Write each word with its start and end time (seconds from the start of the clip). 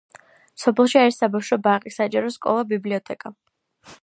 სოფელში 0.63 0.99
არის 1.01 1.19
საბავშვო 1.23 1.59
ბაღი, 1.69 1.93
საჯარო 1.99 2.35
სკოლა, 2.39 2.65
ბიბლიოთეკა. 2.73 3.37